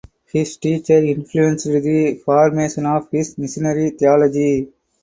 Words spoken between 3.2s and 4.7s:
missionary theology.